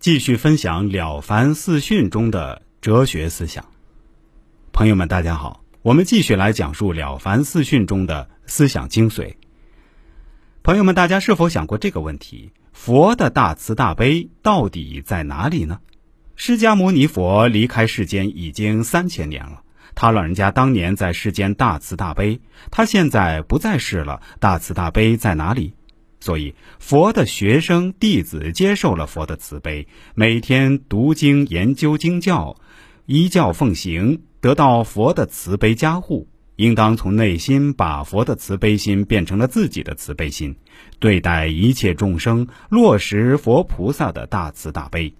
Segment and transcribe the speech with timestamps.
[0.00, 3.66] 继续分享《了凡四训》中的哲学思想。
[4.72, 9.34] 朋友们，大家好，我们继续来讲述《了凡四训》中的思想精髓。
[10.62, 12.50] 朋友们，大家是否想过这个问题？
[12.72, 15.80] 佛的大慈大悲到底在哪里呢？
[16.34, 19.60] 释迦牟尼佛离开世间已经三千年了，
[19.94, 22.40] 他老人家当年在世间大慈大悲，
[22.70, 25.74] 他现在不在世了，大慈大悲在哪里？
[26.20, 32.56] 所以，佛的学生弟子接受了佛的慈悲，每天读经研究经教，
[33.06, 36.28] 依教奉行，得到佛的慈悲加护。
[36.56, 40.54] 应当从内心把佛的慈悲心变成了自己的慈悲心，
[40.98, 45.14] 对待一切众生，落实佛菩萨的大慈大悲。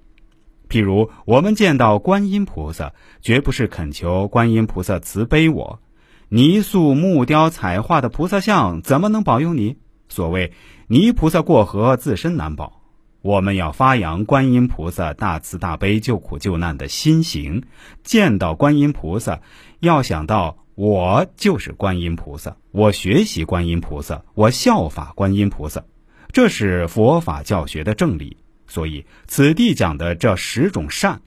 [0.68, 5.80] 譬如，我们见到观音菩萨，绝不是恳求观音菩萨慈悲我。
[6.28, 9.78] 泥塑木雕彩画的菩萨像，怎么能保佑你？
[10.10, 10.52] 所谓。
[10.88, 12.82] 泥菩萨过河，自身难保。
[13.22, 17.62] 我们要发扬观音菩萨大慈大悲、救苦救难的心行。
[18.02, 19.40] 见到观音菩萨，
[19.78, 25.84] 要想到我就是观音菩萨，我学习观音菩萨，我效法观音菩萨，
[26.32, 28.36] 这是佛法教学的正理。
[28.66, 31.20] 所以，此地讲的这十种善，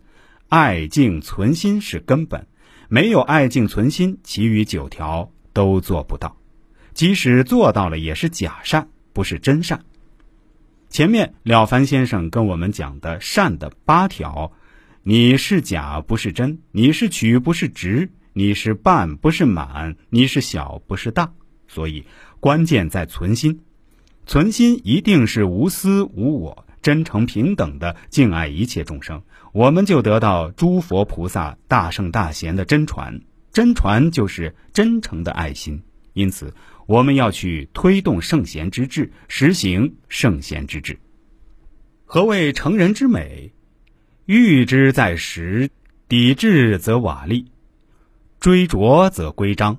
[0.50, 2.48] 爱敬存心是根本。
[2.90, 6.36] 没有爱敬存心，其余九条都做不到。
[6.94, 8.88] 即使做到了，也是假善。
[9.14, 9.86] 不是真善。
[10.90, 14.52] 前面了凡先生跟我们讲的善的八条，
[15.04, 21.32] 你是假不是真，你是曲不是直，你是半不是满，你是小不是大。
[21.68, 22.04] 所以
[22.40, 23.62] 关键在存心，
[24.26, 33.22] 存心一定是无私无我、真诚平等的敬爱一切众生，我们就得到诸佛菩萨大圣大贤的真传。
[33.52, 35.84] 真传就是真诚的爱心，
[36.14, 36.54] 因此。
[36.86, 41.00] 我们要去推动圣贤之治，实行圣贤之治。
[42.04, 43.54] 何谓成人之美？
[44.26, 45.70] 欲之在实，
[46.10, 47.46] 抵制则瓦砾，
[48.38, 49.78] 追逐则规章。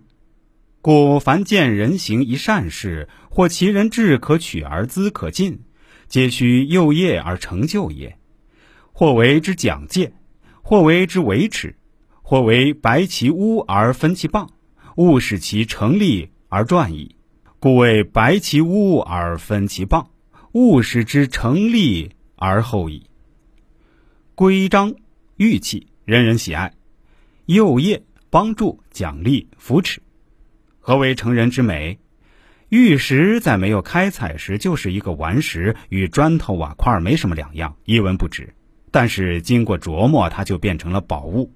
[0.81, 5.61] 故凡见人行一善事，或其人志可取而资可进，
[6.09, 8.17] 皆须幼业而成就也。
[8.93, 10.15] 或为之讲戒，
[10.63, 11.77] 或为之维持，
[12.23, 14.51] 或为白其污而分其棒，
[14.97, 16.31] 勿使其成立。
[16.57, 17.17] 而转矣，
[17.59, 20.11] 故谓白其屋而分其棒，
[20.53, 23.11] 勿使之成立而后已。
[24.37, 24.95] 规章
[25.37, 26.71] 玉器，人人喜爱；
[27.47, 30.01] 幼业帮助奖励扶持。
[30.79, 31.99] 何为成人之美？
[32.69, 38.55] 玉石在没有开采时就是一个顽石，与砖头瓦块没什么两样，一文不值。
[38.93, 41.53] 但是经过琢磨，它就变成了宝物。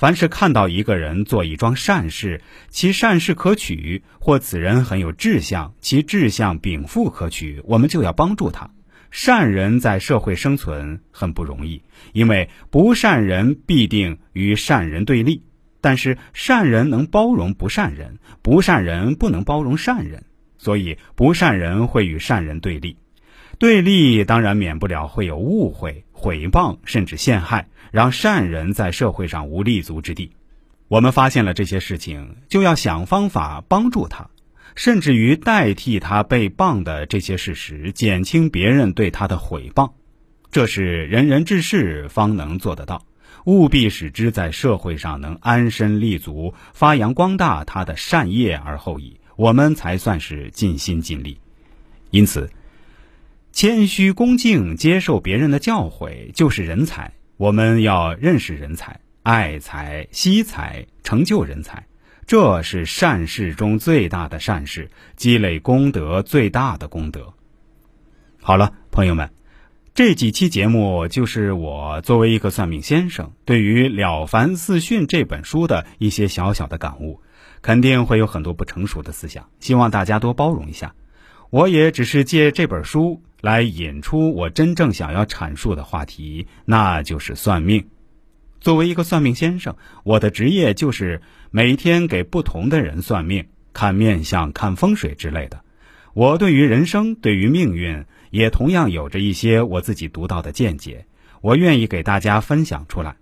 [0.00, 2.40] 凡是看到一个人做一桩善事，
[2.70, 8.70] 其善事可取，或此人很有志向，其志向禀赋可取，我们就要帮助他。
[9.10, 11.82] 善人在社会生存很不容易，
[12.14, 15.42] 因为不善人必定与善人对立。
[15.82, 20.24] 但是善人能包容不善人，不善人不能包容善人，
[20.56, 22.96] 所以不善人会与善人对立。
[23.58, 27.68] 对立当然免不了会有误会、毁谤，甚至陷害。
[27.90, 30.30] 让善人在社会上无立足之地。
[30.86, 34.30] 我们发现了这些事情，就要想方法帮助他，
[34.76, 39.92] 甚至于代替他被谤的这些事实，减轻别人对他的毁谤。
[40.52, 43.04] 这是仁人志士方能做得到。
[43.44, 51.40] 务必使之在社会上能安身立足，发扬光大他的善业而后已，我们才算是尽心尽力。
[52.10, 52.50] 因此，
[53.52, 57.12] 谦虚恭敬接受别人的教诲，就是人才。
[57.36, 61.86] 我们要认识人才、爱才、惜才、成就人才，
[62.26, 67.32] 这是善事中最大的善事，积累功德最大的功德。
[68.42, 69.30] 好了，朋友们，
[69.94, 77.20] 这几期节目就是我作为一个算命先生，对于《了凡四训》这本书的一些小小的感悟，
[77.62, 80.94] 肯定会有很多不成熟的思想，希望大家多包容一下。
[81.48, 83.22] 我也只是借这本书。
[83.40, 87.88] 来引出我真正想要阐述的话题，那就是算命。
[88.60, 95.62] 作为一个算命先生，我的职业就是每天给不同的人算命、看面相、看风水之类的。
[96.12, 101.06] 我对于人生、对于命运，也同样有着一些我自己独到的见解，
[101.40, 103.16] 我愿意给大家分享出来。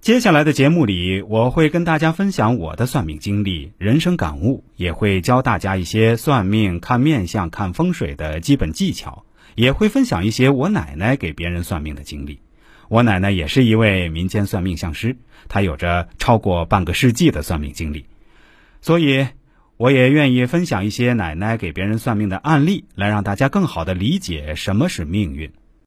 [0.00, 9.24] 接下来的节目里，我会跟大家分享我的算命经历、人生感悟，也会教大家一些算命、看面相、看风水的基本技巧。
[9.54, 12.38] 也会分享一些我奶奶给别人算命的经历。
[12.86, 15.16] 我奶奶也是一位民间算命相师，
[15.48, 18.04] 她有着超过半个世纪的算命经历，
[18.80, 19.26] 所以
[19.76, 25.50] 我也愿意分享一些奶奶给别人算命的案例，来让大家更好的理解什么是命运。